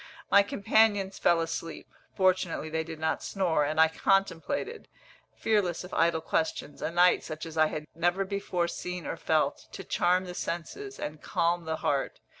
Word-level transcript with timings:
My 0.31 0.41
companions 0.41 1.19
fell 1.19 1.41
asleep 1.41 1.87
fortunately 2.15 2.71
they 2.71 2.83
did 2.83 2.97
not 2.97 3.21
snore; 3.21 3.63
and 3.65 3.79
I 3.79 3.87
contemplated, 3.87 4.87
fearless 5.35 5.83
of 5.83 5.93
idle 5.93 6.21
questions, 6.21 6.81
a 6.81 6.89
night 6.89 7.23
such 7.23 7.45
as 7.45 7.55
I 7.55 7.67
had 7.67 7.85
never 7.93 8.25
before 8.25 8.67
seen 8.67 9.05
or 9.05 9.15
felt, 9.15 9.67
to 9.73 9.83
charm 9.83 10.25
the 10.25 10.33
senses, 10.33 10.97
and 10.99 11.21
calm 11.21 11.65
the 11.65 11.75
heart. 11.85 12.19